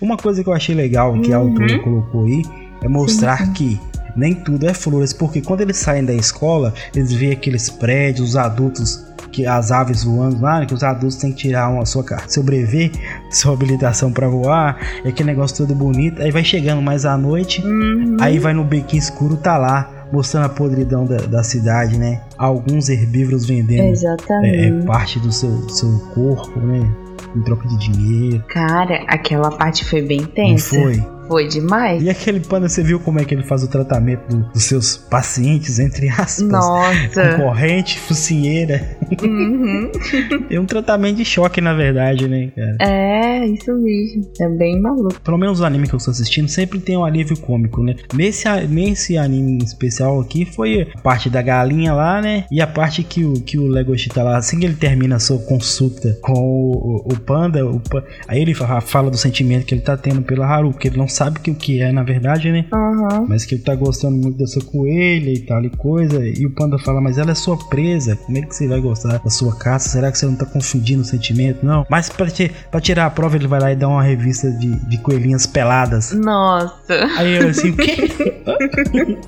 [0.00, 1.34] Uma coisa que eu achei legal que uhum.
[1.34, 2.42] a autora colocou aí
[2.82, 3.52] é mostrar sim, sim.
[3.52, 3.80] que
[4.16, 8.36] nem tudo é flores, porque quando eles saem da escola, eles veem aqueles prédios, os
[8.36, 12.04] adultos que as aves voando lá, né, que os adultos têm que tirar uma sua
[12.28, 12.92] seu brevet,
[13.30, 16.20] sua habilitação para voar, é aquele negócio todo bonito.
[16.22, 18.16] Aí vai chegando mais à noite, uhum.
[18.20, 22.20] aí vai no bequinho escuro, tá lá mostrando a podridão da, da cidade, né?
[22.36, 23.96] Alguns herbívoros vendendo
[24.44, 26.86] é, é, parte do seu, seu corpo, né?
[27.34, 28.44] Em troca de dinheiro.
[28.48, 30.76] Cara, aquela parte foi bem tensa.
[30.76, 31.11] Não foi?
[31.26, 32.02] Foi demais.
[32.02, 34.96] E aquele pano, você viu como é que ele faz o tratamento do, dos seus
[34.96, 36.42] pacientes, entre aspas?
[36.42, 37.36] Nossa.
[37.36, 38.96] Concorrente, focinheira.
[39.22, 39.90] Uhum.
[40.50, 42.76] é um tratamento de choque, na verdade, né, cara?
[42.80, 44.22] É, isso mesmo.
[44.40, 45.20] É bem maluco.
[45.20, 47.96] Pelo menos o anime que eu estou assistindo sempre tem um alívio cômico, né?
[48.14, 52.44] Nesse, nesse anime especial aqui foi a parte da galinha lá, né?
[52.50, 55.20] E a parte que o, que o Legoshi tá lá, assim que ele termina a
[55.20, 57.80] sua consulta com o, o, o panda, o,
[58.26, 61.40] aí ele fala do sentimento que ele tá tendo pela Haru, porque ele não sabe
[61.40, 62.64] que o que é na verdade, né?
[62.72, 63.26] Uhum.
[63.28, 66.24] Mas que ele tá gostando muito dessa coelha e tal e coisa.
[66.24, 68.16] E o panda fala, mas ela é sua presa.
[68.16, 69.88] Como é que você vai gostar da sua caça?
[69.90, 71.64] Será que você não tá confundindo o sentimento?
[71.64, 71.86] Não.
[71.88, 74.74] Mas pra, te, pra tirar a prova, ele vai lá e dá uma revista de,
[74.88, 76.12] de coelhinhas peladas.
[76.12, 77.06] Nossa.
[77.16, 78.38] Aí eu assim, o quê?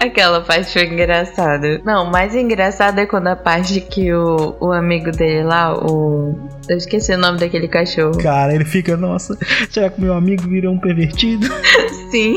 [0.00, 1.80] Aquela parte foi engraçada.
[1.84, 6.34] Não, mais engraçado é quando a parte que o, o amigo dele lá, o.
[6.68, 8.16] Eu esqueci o nome daquele cachorro.
[8.18, 9.36] Cara, ele fica, nossa,
[9.70, 11.29] será que meu amigo virou um pervertido?
[12.10, 12.36] Sim.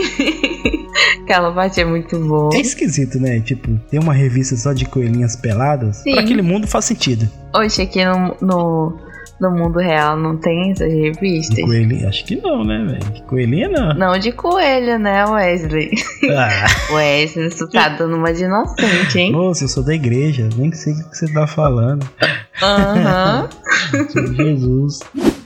[1.24, 2.50] Aquela parte é muito boa.
[2.54, 3.40] É esquisito, né?
[3.40, 5.98] Tipo, ter uma revista só de coelhinhas peladas.
[5.98, 6.14] Sim.
[6.14, 7.28] Pra aquele mundo faz sentido.
[7.56, 8.98] Oxe, aqui no, no,
[9.40, 11.56] no mundo real não tem essas revistas?
[11.56, 12.10] De coelhinha?
[12.10, 13.14] Acho que não, né, velho?
[13.14, 13.94] De coelhinha não.
[13.94, 15.92] Não de coelho, né, Wesley?
[16.30, 16.68] Ah.
[16.94, 19.32] Wesley, você tá dando uma de inocente, hein?
[19.32, 22.08] Moça, eu sou da igreja, nem sei o que você tá falando.
[22.62, 23.50] Aham.
[23.94, 24.34] Uhum.
[24.34, 25.00] Jesus.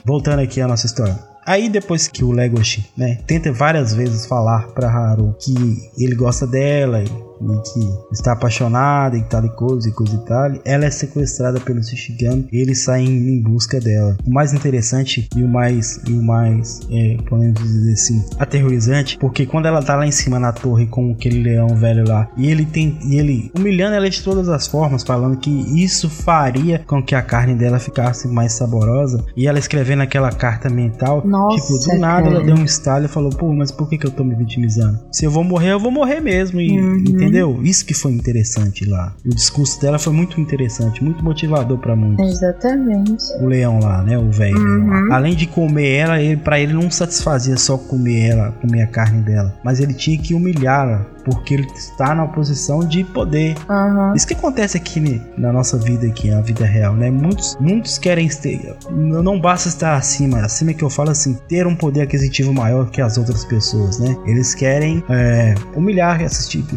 [0.04, 1.18] Voltando aqui à nossa história.
[1.48, 5.54] Aí depois que o Legoshi, né, tenta várias vezes falar para Haru que
[5.96, 7.27] ele gosta dela e
[7.62, 10.52] que está apaixonada e tal e coisa e coisa e tal.
[10.64, 14.16] Ela é sequestrada pelo Shishigami e eles saem em busca dela.
[14.26, 19.46] O mais interessante e o mais, e o mais é, podemos dizer assim, aterrorizante, porque
[19.46, 22.64] quando ela tá lá em cima na torre com aquele leão velho lá e ele
[22.64, 25.50] tem e ele humilhando ela de todas as formas, falando que
[25.82, 30.68] isso faria com que a carne dela ficasse mais saborosa e ela escrevendo aquela carta
[30.68, 32.36] mental, Nossa, tipo, do nada cara.
[32.36, 34.98] ela deu um estalo e falou: "Pô, mas por que que eu tô me vitimizando?
[35.12, 37.27] Se eu vou morrer, eu vou morrer mesmo" e uhum.
[37.28, 37.60] Entendeu?
[37.62, 39.14] Isso que foi interessante lá.
[39.24, 42.26] O discurso dela foi muito interessante, muito motivador para muitos.
[42.26, 43.24] Exatamente.
[43.40, 44.18] O leão lá, né?
[44.18, 44.58] O velho.
[44.58, 45.12] Uhum.
[45.12, 49.22] Além de comer ela, ele, para ele não satisfazia só comer ela, comer a carne
[49.22, 53.54] dela, mas ele tinha que humilhá-la porque ele está na posição de poder.
[53.68, 54.14] Uhum.
[54.14, 54.98] Isso que acontece aqui
[55.36, 57.10] na nossa vida aqui, na vida real, né?
[57.10, 61.76] Muitos, muitos querem ter, não basta estar acima, acima que eu falo assim, ter um
[61.76, 64.16] poder aquisitivo maior que as outras pessoas, né?
[64.26, 66.76] Eles querem é, humilhar essas, tipo,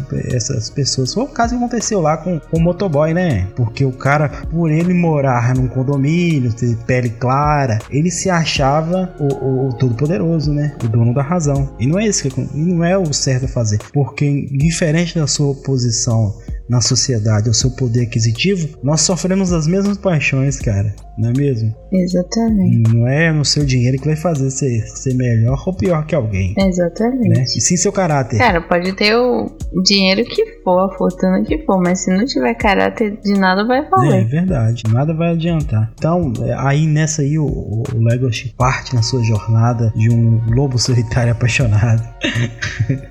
[0.50, 1.14] essas pessoas.
[1.14, 3.48] Foi o caso que aconteceu lá com, com o motoboy, né?
[3.56, 9.26] Porque o cara, por ele morar num condomínio, ter pele clara, ele se achava o,
[9.32, 10.74] o, o todo poderoso, né?
[10.84, 11.74] O dono da razão.
[11.78, 15.54] E não é isso que não é o certo a fazer, porque diferente da sua
[15.54, 16.34] posição
[16.68, 20.94] na sociedade, o seu poder aquisitivo, nós sofremos as mesmas paixões, cara.
[21.18, 21.74] Não é mesmo?
[21.92, 22.94] Exatamente.
[22.94, 26.54] Não é no seu dinheiro que vai fazer você ser melhor ou pior que alguém.
[26.56, 27.28] Exatamente.
[27.28, 27.44] Né?
[27.44, 28.38] E sim seu caráter.
[28.38, 29.50] Cara, pode ter o
[29.84, 33.86] dinheiro que for, a fortuna que for, mas se não tiver caráter, de nada vai
[33.88, 34.22] valer.
[34.22, 35.92] É verdade, nada vai adiantar.
[35.94, 40.78] Então, é, aí nessa aí o, o Legoshi parte na sua jornada de um lobo
[40.78, 42.02] solitário apaixonado.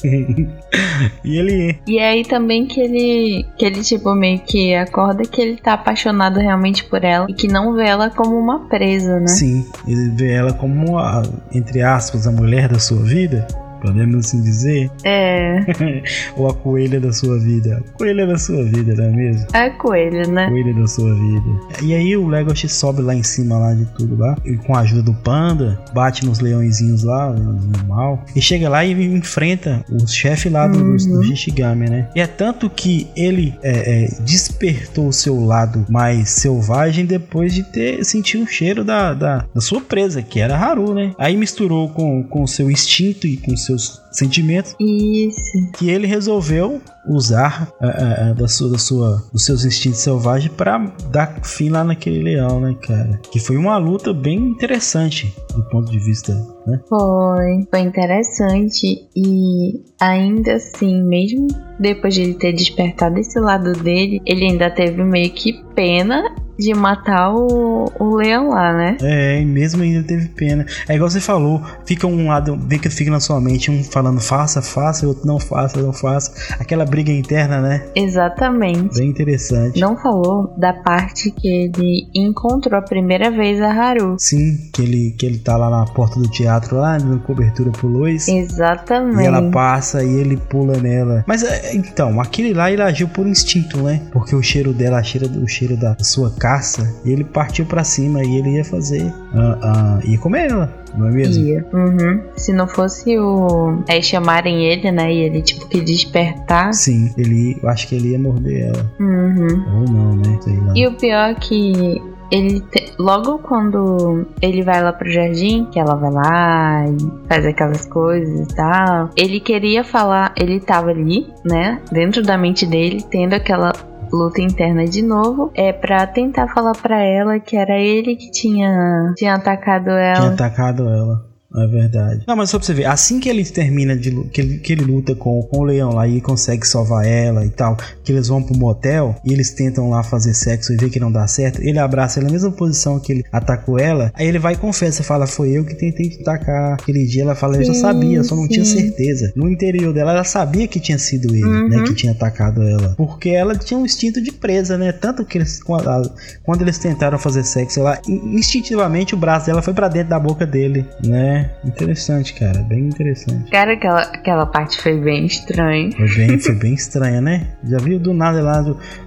[1.24, 1.80] e ele.
[1.88, 5.74] E é aí também que ele que ele, tipo, meio que acorda que ele tá
[5.74, 9.28] apaixonado realmente por ela e que não vê ela como uma presa, né?
[9.28, 11.24] Sim, ele vê ela como, a,
[11.54, 13.48] entre aspas, a mulher da sua vida
[13.82, 14.90] podemos assim dizer?
[15.04, 15.66] É.
[16.38, 17.84] Ou a coelha da sua vida.
[17.98, 19.48] Coelha da sua vida, não é mesmo?
[19.54, 20.50] É coelha, né?
[20.50, 21.50] Coelha da sua vida.
[21.82, 24.82] E aí o Legoshi sobe lá em cima lá de tudo lá, e com a
[24.82, 30.08] ajuda do panda, bate nos leõezinhos lá, no mal, e chega lá e enfrenta o
[30.08, 30.96] chefe lá do, uhum.
[30.96, 32.10] do Shishigami, né?
[32.16, 37.64] E é tanto que ele é, é, despertou o seu lado mais selvagem depois de
[37.64, 41.14] ter sentido o cheiro da, da, da sua presa, que era Haru, né?
[41.18, 44.76] Aí misturou com o seu instinto e com o seu seus sentimentos.
[44.80, 45.72] Isso.
[45.74, 50.78] Que ele resolveu usar uh, uh, da sua, da sua, dos seus instintos selvagens para
[51.10, 53.20] dar fim lá naquele leão, né, cara?
[53.32, 56.34] Que foi uma luta bem interessante do ponto de vista,
[56.68, 56.80] né?
[56.88, 61.48] Foi, foi interessante e ainda assim, mesmo
[61.80, 66.74] depois de ele ter despertado esse lado dele, ele ainda teve meio que pena de
[66.76, 68.98] matar o, o leão lá, né?
[69.02, 70.66] É, e mesmo ainda teve pena.
[70.88, 74.22] É igual você falou, fica um lado, vê que fica na sua mente, um falando
[74.22, 76.32] faça, faça, e outro não faça, não faça.
[76.60, 77.88] Aquela briga interna, né?
[77.96, 79.00] Exatamente.
[79.00, 79.80] Bem interessante.
[79.80, 84.16] Não falou da parte que ele encontrou a primeira vez a Haru.
[84.20, 87.88] Sim, que ele, que ele tá lá na porta do teatro, lá, dando cobertura pro
[87.88, 88.28] Lois.
[88.28, 89.24] Exatamente.
[89.24, 91.24] E ela passa e ele pula nela.
[91.28, 94.02] Mas é, então, aquele lá ele agiu por instinto, né?
[94.12, 98.24] Porque o cheiro dela, o cheiro, o cheiro da sua caça, ele partiu para cima
[98.24, 99.04] e ele ia fazer.
[99.04, 100.74] Uh, uh, ia comer ela.
[100.98, 101.46] Não é mesmo?
[101.46, 101.66] Ia.
[101.74, 102.22] Uhum.
[102.36, 103.82] Se não fosse o.
[103.88, 105.14] É, chamarem ele, né?
[105.14, 106.74] E ele, tipo, que despertar.
[106.74, 107.58] Sim, ele.
[107.62, 108.92] Eu acho que ele ia morder ela.
[109.00, 109.80] Uhum.
[109.80, 110.40] Ou não, né?
[110.76, 112.94] E o pior é que ele te...
[113.00, 118.50] logo quando ele vai lá pro jardim, que ela vai lá e faz aquelas coisas
[118.52, 123.74] e tal, ele queria falar, ele tava ali, né, dentro da mente dele, tendo aquela
[124.12, 129.14] luta interna de novo, é para tentar falar para ela que era ele que tinha
[129.16, 130.16] tinha atacado ela.
[130.16, 131.31] Tinha atacado ela.
[131.56, 132.24] É verdade.
[132.26, 134.86] Não, mas só pra você ver, assim que ele termina de que ele, que ele
[134.86, 138.42] luta com, com o leão lá e consegue salvar ela e tal, que eles vão
[138.42, 141.78] pro motel e eles tentam lá fazer sexo e vê que não dá certo, ele
[141.78, 145.28] abraça ela na mesma posição que ele atacou ela, aí ele vai e confessa, fala,
[145.28, 148.44] foi eu que tentei te atacar aquele dia, ela fala, eu já sabia, só não
[148.44, 148.50] sim.
[148.50, 149.34] tinha certeza.
[149.36, 151.68] No interior dela, ela sabia que tinha sido ele, uhum.
[151.68, 155.38] né, que tinha atacado ela, porque ela tinha um instinto de presa, né, tanto que
[155.38, 156.12] eles, quando,
[156.44, 160.46] quando eles tentaram fazer sexo, ela, instintivamente o braço dela foi para dentro da boca
[160.46, 162.62] dele, né, Interessante, cara.
[162.64, 163.50] Bem interessante.
[163.52, 165.92] Cara, aquela, aquela parte foi bem estranha.
[165.92, 167.48] Foi bem, foi bem estranha, né?
[167.64, 168.62] Já viu do nada lá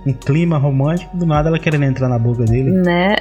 [0.06, 2.70] um clima romântico, do nada ela querendo entrar na boca dele.
[2.70, 3.16] Né?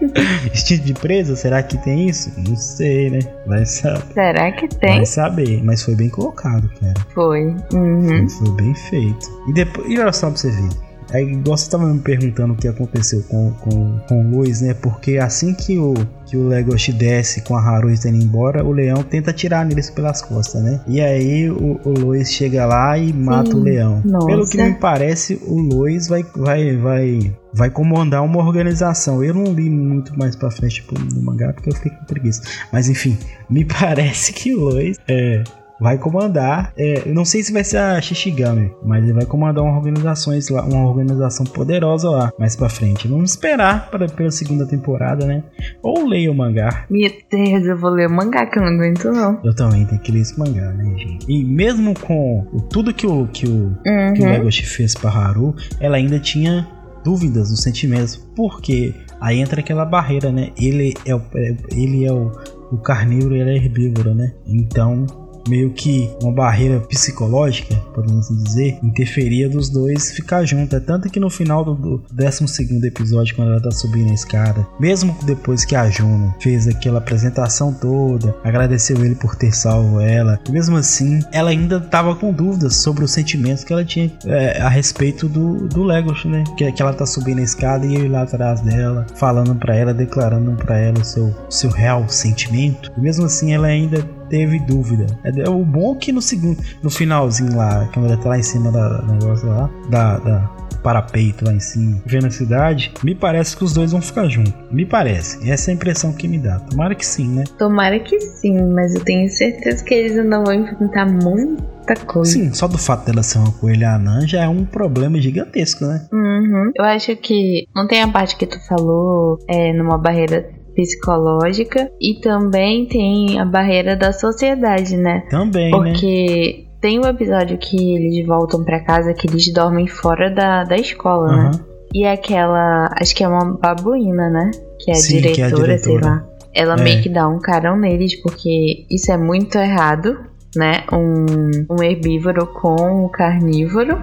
[0.52, 2.32] Estilo de presa, será que tem isso?
[2.36, 3.18] Não sei, né?
[3.46, 4.12] Vai saber.
[4.12, 4.96] Será que tem?
[4.96, 6.94] Vai saber, mas foi bem colocado, cara.
[7.14, 7.54] Foi.
[7.72, 8.28] Uhum.
[8.28, 9.26] Foi, foi bem feito.
[9.48, 10.87] E depois, e olha só pra você ver.
[11.12, 14.74] Aí, igual você estava me perguntando o que aconteceu com, com, com o Luiz, né?
[14.74, 15.94] Porque assim que o,
[16.26, 20.20] que o Legoshi desce com a Haru indo embora, o leão tenta atirar neles pelas
[20.20, 20.80] costas, né?
[20.86, 23.56] E aí o, o Lois chega lá e mata Sim.
[23.56, 24.02] o leão.
[24.04, 24.26] Nossa.
[24.26, 29.24] Pelo que me parece, o Lois vai, vai, vai, vai comandar uma organização.
[29.24, 32.42] Eu não li muito mais pra frente tipo, no mangá porque eu fiquei com preguiça.
[32.70, 33.16] Mas enfim,
[33.48, 35.42] me parece que o Lois é,
[35.80, 36.72] vai comandar.
[36.76, 40.32] É, eu não sei se vai ser a Shishigami, mas ele vai comandar uma organização
[40.50, 43.08] lá, uma organização poderosa lá mais para frente.
[43.08, 45.42] Vamos esperar para pela segunda temporada, né?
[45.82, 46.86] Ou leia o mangá.
[46.90, 49.40] Meu Deus, eu vou ler o mangá que eu não aguento não.
[49.44, 51.26] Eu também tenho que ler esse mangá, né, gente?
[51.28, 54.14] E mesmo com tudo que o que o, uhum.
[54.14, 56.66] que o Legoshi fez para Haru, ela ainda tinha
[57.04, 60.50] dúvidas dos sentimentos, porque aí entra aquela barreira, né?
[60.56, 62.32] Ele é o, é, ele é o,
[62.70, 64.32] o carnívoro e ela é herbívoro, né?
[64.46, 65.06] Então
[65.48, 70.74] meio que uma barreira psicológica, podemos dizer, interferia dos dois ficar junto.
[70.76, 74.66] É tanto que no final do, do 12 episódio, quando ela tá subindo a escada,
[74.78, 80.38] mesmo depois que a Juno fez aquela apresentação toda, agradeceu ele por ter salvo ela,
[80.50, 84.68] mesmo assim, ela ainda tava com dúvidas sobre os sentimentos que ela tinha é, a
[84.68, 86.44] respeito do, do Legos, né?
[86.56, 89.94] Que, que ela tá subindo a escada e ele lá atrás dela, falando para ela,
[89.94, 92.92] declarando para ela o seu, seu real sentimento.
[92.96, 95.06] E mesmo assim, ela ainda teve dúvida.
[95.24, 98.42] É, o bom é que no segundo, no finalzinho lá, quando ele tá lá em
[98.42, 103.56] cima da negócio lá, da, da parapeito lá em cima, vendo a cidade, me parece
[103.56, 104.54] que os dois vão ficar juntos.
[104.70, 105.50] Me parece.
[105.50, 106.60] Essa é a impressão que me dá.
[106.60, 107.44] Tomara que sim, né?
[107.58, 112.30] Tomara que sim, mas eu tenho certeza que eles ainda vão enfrentar muita coisa.
[112.30, 116.06] Sim, só do fato dela ser uma coelha anã já é um problema gigantesco, né?
[116.12, 116.70] Uhum.
[116.76, 122.20] Eu acho que não tem a parte que tu falou é, numa barreira psicológica e
[122.20, 125.24] também tem a barreira da sociedade, né?
[125.28, 125.76] Também, né?
[125.76, 126.64] Porque né?
[126.80, 131.32] tem um episódio que eles voltam para casa que eles dormem fora da, da escola,
[131.32, 131.42] uhum.
[131.42, 131.50] né?
[131.92, 134.52] E aquela, acho que é uma babuína, né?
[134.78, 136.24] Que é, Sim, diretora, que é a diretora, sei lá.
[136.54, 136.80] Ela é.
[136.80, 140.16] meio que dá um carão neles, porque isso é muito errado,
[140.54, 140.84] né?
[140.92, 144.00] Um, um herbívoro com um carnívoro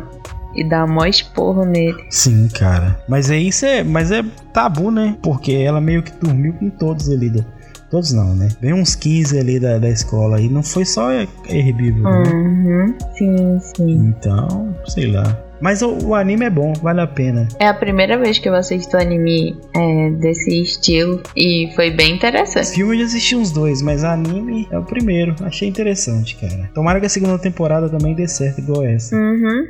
[0.55, 2.05] e dá mó esporro nele.
[2.09, 2.99] Sim, cara.
[3.07, 5.15] Mas é isso é, mas é tabu, né?
[5.21, 7.43] Porque ela meio que dormiu com todos ali da
[7.89, 8.49] Todos não, né?
[8.59, 11.11] Vem uns 15 ali da, da escola e não foi só
[11.47, 12.31] herbívoro, né?
[12.31, 12.85] uhum.
[12.87, 12.97] né?
[13.15, 13.91] Sim, sim.
[14.07, 15.39] Então, sei lá.
[15.61, 17.47] Mas o, o, anime é bom, vale a pena.
[17.59, 22.71] É a primeira vez que eu assisto anime é, desse estilo e foi bem interessante.
[22.71, 25.35] Filme eu já assisti uns dois, mas anime é o primeiro.
[25.41, 26.69] Achei interessante, cara.
[26.73, 29.15] Tomara que a segunda temporada também dê certo igual essa.
[29.15, 29.67] Uhum.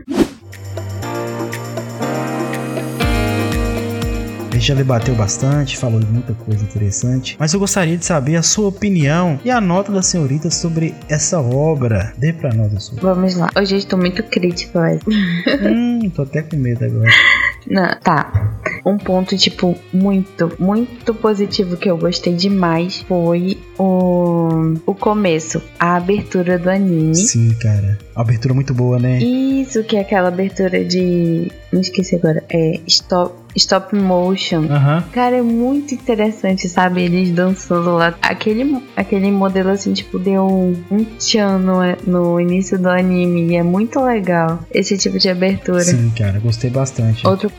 [4.55, 8.37] A gente já debateu bastante, falou de muita coisa interessante, mas eu gostaria de saber
[8.37, 12.13] a sua opinião e a nota da senhorita sobre essa obra.
[12.17, 12.97] Dê pra nós a sua.
[13.01, 13.49] Vamos lá.
[13.53, 17.11] Hoje eu estou muito crítico, hum, tô até com medo agora.
[17.69, 18.61] Não, tá.
[18.85, 25.97] Um ponto, tipo, muito, muito positivo que eu gostei demais foi o, o começo, a
[25.97, 27.13] abertura do anime.
[27.15, 27.97] Sim, cara.
[28.15, 29.17] Uma abertura muito boa, né?
[29.19, 31.51] Isso, que é aquela abertura de.
[31.73, 32.41] Não esqueci agora.
[32.49, 34.65] É stop, stop motion.
[34.69, 35.03] Aham.
[35.11, 37.03] Cara, é muito interessante, sabe?
[37.03, 38.15] Eles dançando lá.
[38.21, 43.51] Aquele, aquele modelo, assim, tipo, deu um, um tchan no, no início do anime.
[43.51, 45.81] E é muito legal esse tipo de abertura.
[45.81, 47.27] Sim, cara, gostei bastante.
[47.27, 47.51] Outro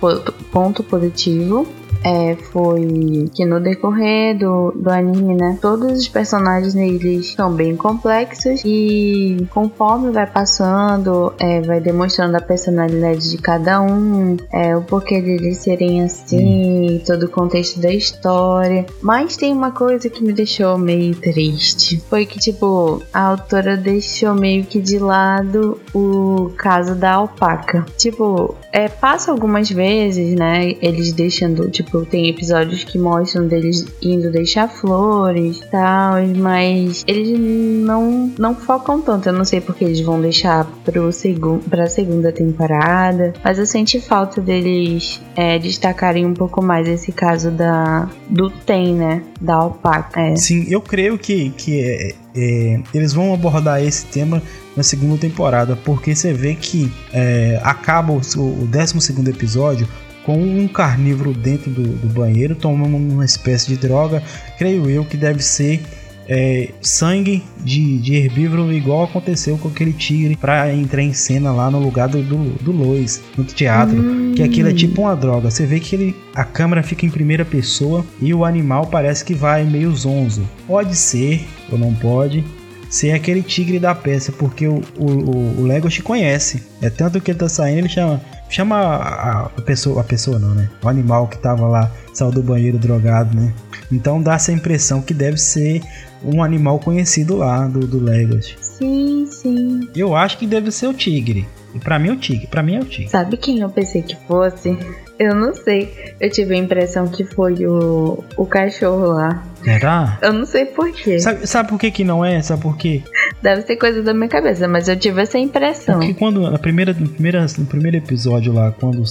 [0.51, 1.67] ponto positivo
[2.07, 7.75] é, foi que no decorrer do, do anime, né, todos os personagens neles são bem
[7.75, 14.83] complexos e conforme vai passando, é, vai demonstrando a personalidade de cada um, é, o
[14.83, 18.87] porquê deles serem assim, todo o contexto da história.
[19.03, 24.35] Mas tem uma coisa que me deixou meio triste, foi que tipo a autora deixou
[24.35, 27.85] meio que de lado o caso da alpaca.
[27.97, 34.31] Tipo, é, passa algumas vezes, né, eles deixando tipo tem episódios que mostram deles indo
[34.31, 39.29] deixar flores e tal, mas eles não, não focam tanto.
[39.29, 44.01] Eu não sei porque eles vão deixar pro segun, pra segunda temporada, mas eu senti
[44.01, 49.23] falta deles é, destacarem um pouco mais esse caso da do Tem, né?
[49.41, 50.21] Da alpaca.
[50.21, 50.37] É.
[50.37, 54.43] Sim, eu creio que, que é, é, eles vão abordar esse tema
[54.77, 59.89] na segunda temporada, porque você vê que é, acaba o, o 12 episódio
[60.25, 64.21] com um carnívoro dentro do, do, banheiro tomando uma espécie de droga,
[64.59, 65.81] creio eu que deve ser
[66.29, 71.71] é, sangue de, de, herbívoro, igual aconteceu com aquele tigre para entrar em cena lá
[71.71, 73.97] no lugar do, do, do Lois, no teatro.
[73.97, 74.33] Hum.
[74.35, 75.51] Que aquilo é tipo uma droga.
[75.51, 79.35] Você vê que ele, a câmera fica em primeira pessoa e o animal parece que
[79.35, 80.49] vai meio zonzo.
[80.67, 82.45] Pode ser, ou não pode,
[82.91, 86.63] ser aquele tigre da peça, porque o, o, o Lego te conhece.
[86.83, 90.55] É tanto que ele tá saindo, ele chama Chama a, a, pessoa, a pessoa não,
[90.55, 90.71] né?
[90.83, 93.53] O animal que tava lá, saiu do banheiro drogado, né?
[93.91, 95.83] Então dá essa impressão que deve ser
[96.23, 98.57] um animal conhecido lá do, do Legacy.
[98.61, 99.89] Sim, sim.
[99.95, 101.47] Eu acho que deve ser o tigre.
[101.75, 102.47] E pra mim é o tigre.
[102.47, 103.11] Pra mim é o tigre.
[103.11, 104.77] Sabe quem eu pensei que fosse?
[105.19, 106.15] Eu não sei.
[106.21, 109.43] Eu tive a impressão que foi o, o cachorro lá.
[109.63, 110.19] Será?
[110.23, 111.19] Eu não sei porquê.
[111.19, 112.41] Sabe, sabe por que, que não é?
[112.43, 113.03] Sabe por quê?
[113.43, 115.99] Deve ser coisa da minha cabeça, mas eu tive essa impressão.
[115.99, 119.03] Porque quando na primeira, no, primeira, no primeiro episódio lá, quando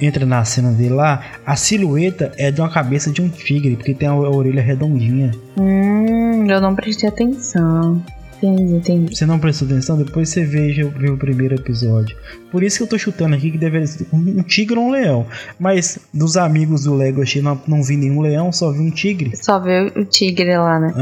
[0.00, 3.94] entra na cena dele lá, a silhueta é de uma cabeça de um tigre, porque
[3.94, 5.30] tem a, a orelha redondinha.
[5.58, 8.02] Hum, eu não prestei atenção.
[8.44, 9.16] Entendi, entendi.
[9.16, 9.96] Você não prestou atenção?
[9.96, 12.16] Depois você veja vê o primeiro episódio.
[12.50, 15.26] Por isso que eu tô chutando aqui que deveria ser um tigre ou um leão.
[15.58, 19.32] Mas dos amigos do Lego não, não vi nenhum leão, só vi um tigre.
[19.36, 20.92] Só vi o tigre lá, né?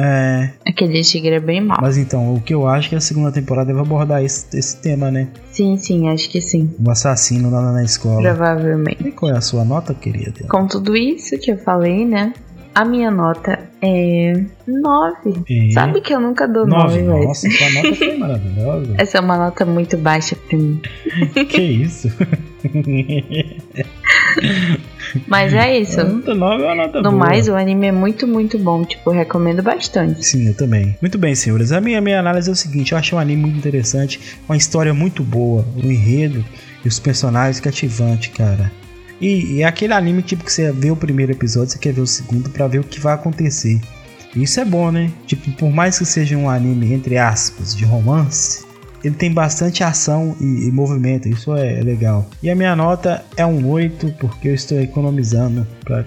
[0.65, 0.71] É.
[0.71, 1.79] Aquele tigre é bem mau.
[1.81, 5.11] Mas então, o que eu acho que a segunda temporada vai abordar esse, esse tema,
[5.11, 5.29] né?
[5.51, 6.71] Sim, sim, acho que sim.
[6.83, 8.23] O assassino lá na escola.
[8.23, 9.09] Provavelmente.
[9.09, 10.47] E qual é a sua nota, querida?
[10.49, 12.33] Com tudo isso que eu falei, né?
[12.75, 14.33] A minha nota é
[14.67, 15.43] 9.
[15.49, 15.73] E...
[15.73, 17.25] Sabe que eu nunca dou 9, velho.
[17.25, 18.95] Nossa, sua nota foi maravilhosa.
[18.97, 20.81] Essa é uma nota muito baixa pra mim.
[21.49, 22.11] que isso?
[25.27, 26.01] Mas é isso.
[26.01, 27.27] A nota 9 é uma nota No boa.
[27.27, 28.85] mais, o anime é muito, muito bom.
[28.85, 30.25] Tipo, recomendo bastante.
[30.25, 30.97] Sim, eu também.
[31.01, 31.73] Muito bem, senhores.
[31.73, 34.95] A minha, minha análise é o seguinte: eu achei um anime muito interessante, uma história
[34.95, 36.45] muito boa, o enredo
[36.85, 38.71] e os personagens cativantes, cara.
[39.23, 42.01] E, e é aquele anime tipo que você vê o primeiro episódio, você quer ver
[42.01, 43.81] o segundo para ver o que vai acontecer.
[44.35, 45.13] Isso é bom, né?
[45.27, 48.65] Tipo, por mais que seja um anime, entre aspas, de romance,
[49.05, 52.29] ele tem bastante ação e, e movimento, isso é, legal.
[52.43, 56.05] E a minha nota é um 8, porque eu estou economizando para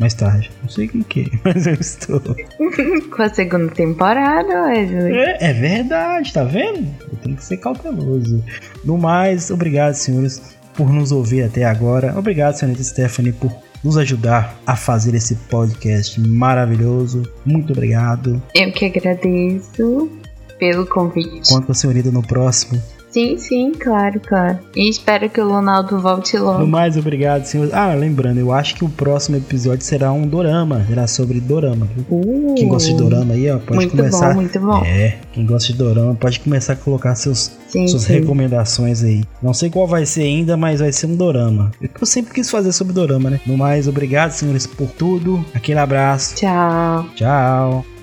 [0.00, 0.50] mais tarde.
[0.60, 2.20] Não sei com que, mas eu estou.
[3.14, 5.12] com a segunda temporada, Wesley.
[5.12, 6.88] É, é verdade, tá vendo?
[7.12, 8.42] Eu tenho que ser cauteloso.
[8.84, 12.16] No mais, obrigado, senhores por nos ouvir até agora.
[12.18, 13.50] Obrigado, senhorita Stephanie, por
[13.82, 17.22] nos ajudar a fazer esse podcast maravilhoso.
[17.44, 18.42] Muito obrigado.
[18.54, 20.10] Eu que agradeço
[20.58, 21.48] pelo convite.
[21.48, 22.80] Conto com a senhorita no próximo.
[23.16, 24.58] Sim, sim, claro, claro.
[24.76, 26.58] E espero que o Ronaldo volte logo.
[26.58, 27.70] No mais, obrigado, senhor.
[27.72, 30.84] Ah, lembrando, eu acho que o próximo episódio será um dorama.
[30.86, 31.88] Será sobre dorama.
[32.10, 34.28] Uh, quem gosta de dorama aí, ó, pode muito começar.
[34.28, 34.84] Bom, muito bom.
[34.84, 38.20] É, quem gosta de dorama pode começar a colocar seus, sim, suas sim.
[38.20, 39.24] recomendações aí.
[39.42, 41.70] Não sei qual vai ser ainda, mas vai ser um dorama.
[41.80, 43.40] Eu sempre quis fazer sobre dorama, né?
[43.46, 45.42] No mais, obrigado, senhores, por tudo.
[45.54, 46.34] Aquele abraço.
[46.34, 47.06] Tchau.
[47.14, 47.95] Tchau.